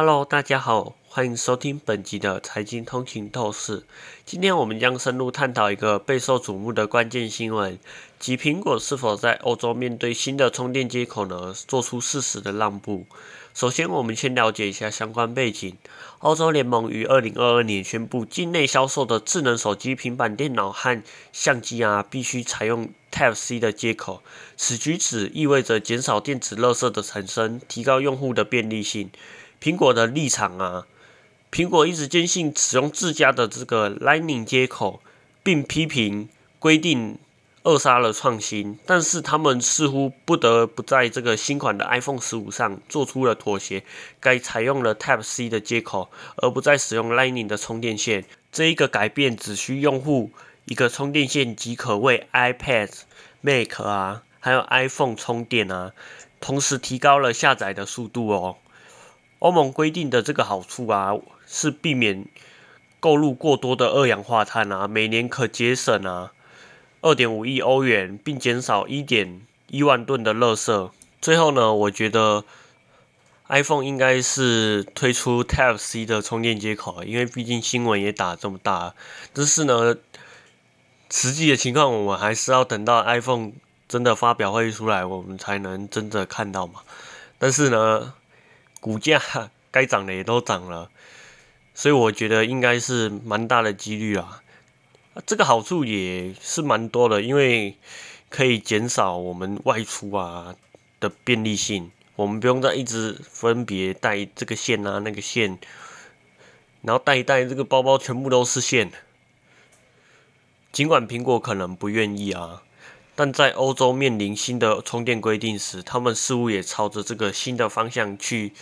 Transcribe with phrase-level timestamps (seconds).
[0.00, 3.82] Hello，大家好，欢迎收听本集的财经通勤透视。
[4.24, 7.76] 今天我们将深入探讨一个备受瞩目的关键新闻，
[8.20, 13.06] 即苹果是否在欧洲面对新的充电接口呢，做出适时的让步。
[13.52, 15.76] 首先，我们先了解一下相关背景。
[16.20, 21.02] 欧洲联盟于二零二二年宣布，境内销售的智能手机、平板电脑和
[21.32, 24.22] 相机啊，必须采用 Type C 的接口。
[24.56, 29.10] 此举止意味着减少电子垃圾的产生，提高用户的便利性。
[29.60, 30.86] 苹果的立场啊，
[31.50, 35.00] 苹果一直坚信使用自家的这个 Lightning 接口，
[35.42, 37.18] 并批评规定
[37.64, 38.78] 扼杀了创新。
[38.86, 43.82] 但是他们似乎不得不在这个新款的 iPhone 十五上做出了妥协，
[44.20, 48.24] 该采用了 Type C 的接口，而不再使用 Lightning 的充电线。
[48.52, 50.30] 这一个改变只需用户
[50.66, 52.90] 一个充电线即可为 iPad、
[53.40, 55.92] Mac 啊，还有 iPhone 充电啊，
[56.40, 58.56] 同时提高了下载的速度哦。
[59.40, 61.12] 欧盟规定的这个好处啊，
[61.46, 62.26] 是避免
[62.98, 66.32] 购入过多的二氧化碳啊，每年可节省啊
[67.02, 70.90] 二点五亿欧元，并减少一点一万吨的垃圾。
[71.20, 72.44] 最后呢，我觉得
[73.46, 78.94] iPhone 应该是推出 Type C 的充电接口，因为毕竟新闻也打这么大。
[79.32, 79.94] 但是呢，
[81.10, 83.52] 实际的情况我们还是要等到 iPhone
[83.86, 86.80] 真的发表会出来，我们才能真的看到嘛。
[87.38, 88.14] 但是呢。
[88.80, 89.20] 股价
[89.70, 90.90] 该涨的也都涨了，
[91.74, 94.42] 所以我觉得应该是蛮大的几率啊。
[95.26, 97.76] 这个好处也是蛮多的，因为
[98.28, 100.54] 可以减少我们外出啊
[101.00, 105.58] 的便利性，我们不用再一直分别带这个线啊那个线，
[106.82, 108.92] 然后带一带这个包包全部都是线。
[110.70, 112.62] 尽管苹果可能不愿意啊。
[113.18, 118.52] 但在欧洲面临新的充电规定时，他们似乎也朝着这个新的方向去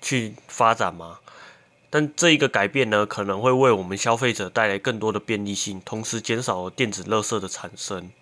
[0.00, 1.18] 去发展嘛。
[1.90, 8.12] 但这一个改变呢，可能会为我们消费者带来更多的便利性，同时减少电子垃圾的产生。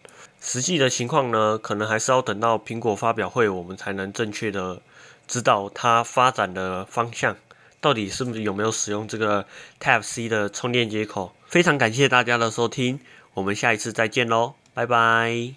[0.40, 4.80] 实际的情况呢，可能还是要等到苹果发表会，我们才能正确的
[5.28, 7.36] 知道它发展的方向，
[7.82, 9.44] 到底是不是有没有使用这个
[9.78, 11.34] Type C 的充电接口。
[11.46, 13.00] 非常感谢大家的收听，
[13.34, 14.54] 我们下一次再见喽。
[14.76, 15.54] 拜拜。